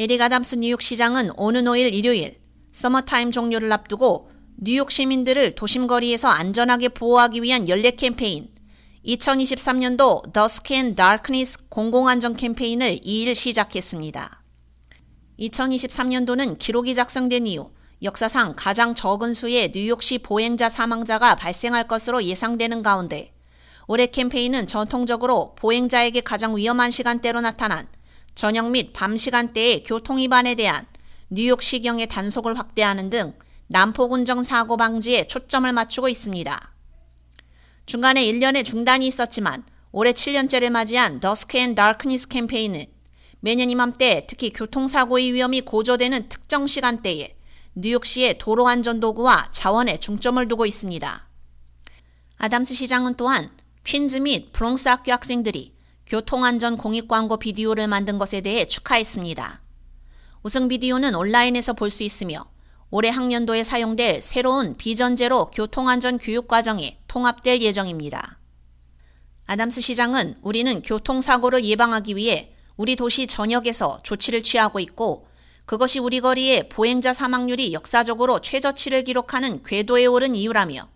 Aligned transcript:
에릭 0.00 0.22
아담스 0.22 0.54
뉴욕 0.54 0.80
시장은 0.80 1.32
오는 1.36 1.64
5일 1.64 1.92
일요일 1.92 2.38
서머타임 2.70 3.32
종료를 3.32 3.72
앞두고 3.72 4.30
뉴욕 4.58 4.92
시민들을 4.92 5.56
도심거리에서 5.56 6.28
안전하게 6.28 6.90
보호하기 6.90 7.42
위한 7.42 7.68
연례 7.68 7.90
캠페인 7.90 8.48
2023년도 9.04 10.32
Dusk 10.32 10.74
and 10.74 10.94
Darkness 10.94 11.68
공공안전 11.68 12.36
캠페인을 12.36 12.98
2일 12.98 13.34
시작했습니다. 13.34 14.44
2023년도는 15.40 16.60
기록이 16.60 16.94
작성된 16.94 17.48
이후 17.48 17.72
역사상 18.00 18.54
가장 18.56 18.94
적은 18.94 19.34
수의 19.34 19.72
뉴욕시 19.74 20.18
보행자 20.18 20.68
사망자가 20.68 21.34
발생할 21.34 21.88
것으로 21.88 22.22
예상되는 22.22 22.82
가운데 22.82 23.34
올해 23.88 24.06
캠페인은 24.06 24.68
전통적으로 24.68 25.56
보행자에게 25.56 26.20
가장 26.20 26.56
위험한 26.56 26.92
시간대로 26.92 27.40
나타난 27.40 27.88
저녁 28.38 28.70
및 28.70 28.92
밤 28.92 29.16
시간대의 29.16 29.82
교통 29.82 30.18
위반에 30.18 30.54
대한 30.54 30.86
뉴욕 31.28 31.60
시경의 31.60 32.06
단속을 32.06 32.56
확대하는 32.56 33.10
등 33.10 33.34
난폭운전 33.66 34.44
사고 34.44 34.76
방지에 34.76 35.26
초점을 35.26 35.72
맞추고 35.72 36.08
있습니다. 36.08 36.72
중간에 37.86 38.24
1년의 38.24 38.64
중단이 38.64 39.08
있었지만 39.08 39.64
올해 39.90 40.12
7년째를 40.12 40.70
맞이한 40.70 41.18
Dusk 41.18 41.58
and 41.58 41.74
Darkness 41.74 42.28
캠페인은 42.28 42.86
매년 43.40 43.70
이맘때 43.70 44.24
특히 44.28 44.50
교통사고의 44.50 45.32
위험이 45.32 45.62
고조되는 45.62 46.28
특정 46.28 46.68
시간대에 46.68 47.34
뉴욕시의 47.74 48.38
도로안전도구와 48.38 49.48
자원에 49.50 49.98
중점을 49.98 50.46
두고 50.46 50.64
있습니다. 50.64 51.28
아담스 52.36 52.74
시장은 52.74 53.16
또한 53.16 53.50
퀸즈 53.82 54.18
및 54.18 54.52
브롱스 54.52 54.88
학교 54.88 55.10
학생들이 55.10 55.77
교통안전 56.08 56.78
공익 56.78 57.06
광고 57.06 57.36
비디오를 57.36 57.86
만든 57.86 58.16
것에 58.16 58.40
대해 58.40 58.64
축하했습니다. 58.64 59.60
우승 60.42 60.66
비디오는 60.66 61.14
온라인에서 61.14 61.74
볼 61.74 61.90
수 61.90 62.02
있으며 62.02 62.46
올해 62.90 63.10
학년도에 63.10 63.62
사용될 63.62 64.22
새로운 64.22 64.74
비전제로 64.78 65.50
교통안전 65.50 66.16
교육 66.16 66.48
과정에 66.48 66.98
통합될 67.08 67.60
예정입니다. 67.60 68.38
아담스 69.46 69.82
시장은 69.82 70.38
우리는 70.40 70.80
교통사고를 70.80 71.62
예방하기 71.66 72.16
위해 72.16 72.54
우리 72.78 72.96
도시 72.96 73.26
전역에서 73.26 73.98
조치를 74.02 74.42
취하고 74.42 74.80
있고 74.80 75.28
그것이 75.66 75.98
우리 75.98 76.20
거리의 76.20 76.70
보행자 76.70 77.12
사망률이 77.12 77.74
역사적으로 77.74 78.40
최저치를 78.40 79.04
기록하는 79.04 79.62
궤도에 79.62 80.06
오른 80.06 80.34
이유라며 80.34 80.88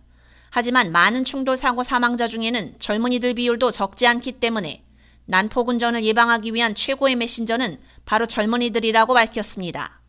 하지만 0.49 0.91
많은 0.91 1.23
충돌 1.23 1.55
사고 1.55 1.83
사망자 1.83 2.27
중에는 2.27 2.79
젊은이들 2.79 3.35
비율도 3.35 3.69
적지 3.69 4.07
않기 4.07 4.33
때문에 4.33 4.83
난폭 5.25 5.69
운전을 5.69 6.03
예방하기 6.03 6.53
위한 6.53 6.75
최고의 6.75 7.15
메신저는 7.15 7.79
바로 8.05 8.25
젊은이들이라고 8.25 9.13
밝혔습니다. 9.13 10.01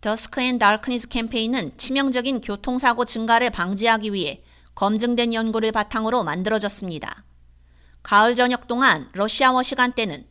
Dusk 0.00 0.40
and 0.40 0.58
Darkness 0.58 1.08
캠페인은 1.08 1.76
치명적인 1.76 2.40
교통사고 2.40 3.04
증가를 3.04 3.50
방지하기 3.50 4.12
위해 4.12 4.42
검증된 4.76 5.34
연구를 5.34 5.72
바탕으로 5.72 6.22
만들어졌습니다. 6.22 7.24
가을 8.04 8.36
저녁 8.36 8.68
동안 8.68 9.08
러시아워 9.12 9.64
시간대는 9.64 10.28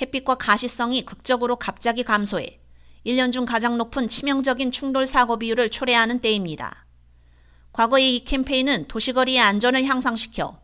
햇빛과 0.00 0.36
가시성이 0.36 1.04
극적으로 1.04 1.56
갑자기 1.56 2.04
감소해 2.04 2.60
1년 3.04 3.32
중 3.32 3.44
가장 3.44 3.76
높은 3.76 4.08
치명적인 4.08 4.70
충돌 4.70 5.08
사고 5.08 5.38
비율을 5.38 5.70
초래하는 5.70 6.20
때입니다. 6.20 6.86
과거의 7.72 8.16
이 8.16 8.24
캠페인은 8.24 8.86
도시거리의 8.86 9.40
안전을 9.40 9.84
향상시켜 9.84 10.60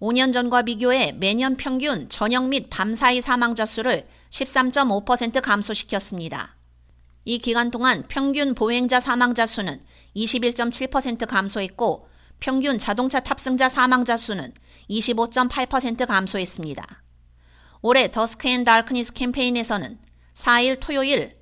5년 0.00 0.32
전과 0.32 0.62
비교해 0.62 1.12
매년 1.12 1.56
평균 1.56 2.08
저녁 2.08 2.48
및 2.48 2.70
밤 2.70 2.94
사이 2.94 3.20
사망자 3.20 3.66
수를 3.66 4.06
13.5% 4.30 5.40
감소시켰습니다. 5.42 6.54
이 7.24 7.38
기간 7.38 7.70
동안 7.70 8.04
평균 8.08 8.54
보행자 8.54 9.00
사망자 9.00 9.44
수는 9.44 9.82
21.7% 10.16 11.26
감소했고 11.26 12.08
평균 12.40 12.78
자동차 12.78 13.20
탑승자 13.20 13.68
사망자 13.68 14.16
수는 14.16 14.52
25.8% 14.88 16.06
감소했습니다. 16.06 17.02
올해 17.82 18.10
Dusk 18.10 18.48
and 18.48 18.64
Darkness 18.64 19.12
캠페인에서는 19.14 19.98
4일 20.34 20.78
토요일 20.80 21.36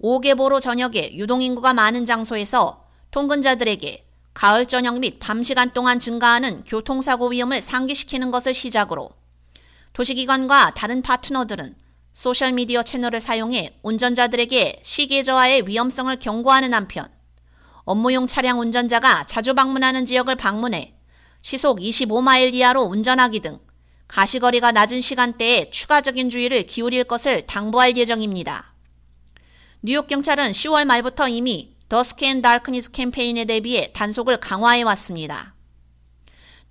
5개보로 0.00 0.60
저녁에 0.60 1.14
유동인구가 1.14 1.74
많은 1.74 2.04
장소에서 2.04 2.84
통근자들에게 3.10 4.05
가을 4.36 4.66
저녁 4.66 4.98
및 4.98 5.18
밤 5.18 5.42
시간 5.42 5.70
동안 5.72 5.98
증가하는 5.98 6.62
교통사고 6.64 7.28
위험을 7.28 7.62
상기시키는 7.62 8.30
것을 8.30 8.52
시작으로 8.52 9.10
도시기관과 9.94 10.72
다른 10.74 11.00
파트너들은 11.00 11.74
소셜미디어 12.12 12.82
채널을 12.82 13.22
사용해 13.22 13.78
운전자들에게 13.82 14.80
시계 14.82 15.22
저하의 15.22 15.66
위험성을 15.66 16.14
경고하는 16.18 16.74
한편 16.74 17.08
업무용 17.84 18.26
차량 18.26 18.60
운전자가 18.60 19.24
자주 19.24 19.54
방문하는 19.54 20.04
지역을 20.04 20.34
방문해 20.34 20.98
시속 21.40 21.78
25마일 21.80 22.52
이하로 22.52 22.82
운전하기 22.82 23.40
등 23.40 23.58
가시거리가 24.06 24.72
낮은 24.72 25.00
시간대에 25.00 25.70
추가적인 25.70 26.28
주의를 26.28 26.64
기울일 26.64 27.04
것을 27.04 27.46
당부할 27.46 27.96
예정입니다. 27.96 28.74
뉴욕 29.80 30.06
경찰은 30.06 30.50
10월 30.50 30.84
말부터 30.84 31.28
이미 31.28 31.75
Dusk 31.88 32.24
and 32.24 32.42
Darkness 32.42 32.90
캠페인에 32.90 33.44
대비해 33.44 33.90
단속을 33.92 34.40
강화해 34.40 34.82
왔습니다. 34.82 35.54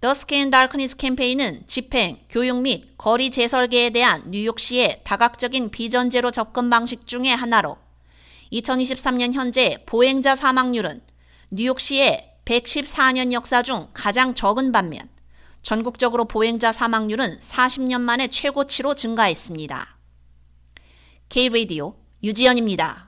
Dusk 0.02 0.36
and 0.36 0.50
Darkness 0.50 0.98
캠페인은 0.98 1.64
집행, 1.68 2.20
교육 2.30 2.58
및 2.58 2.98
거리 2.98 3.32
재설계에 3.32 3.92
대한 3.92 4.30
뉴욕시의 4.30 5.04
다각적인 5.06 5.72
Vision 5.72 6.08
Zero 6.08 6.32
접근 6.32 6.70
방식 6.70 7.08
중의 7.08 7.34
하나로 7.34 7.78
2023년 8.52 9.32
현재 9.32 9.78
보행자 9.86 10.36
사망률은 10.36 11.02
뉴욕시의 11.50 12.34
114년 12.44 13.32
역사 13.32 13.64
중 13.64 13.88
가장 13.94 14.34
적은 14.34 14.74
반면 14.74 15.10
전국적으로 15.62 16.26
보행자 16.26 16.74
사망률은 16.74 17.40
40년 17.40 18.02
만에 18.02 18.28
최고치로 18.28 18.96
증가했습니다. 18.96 19.98
K-Radio 21.30 21.96
유지연입니다. 22.22 23.05